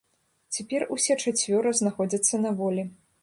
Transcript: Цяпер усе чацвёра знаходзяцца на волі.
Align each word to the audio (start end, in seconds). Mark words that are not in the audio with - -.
Цяпер 0.55 0.85
усе 0.95 1.17
чацвёра 1.25 1.75
знаходзяцца 1.81 2.35
на 2.47 2.55
волі. 2.63 2.87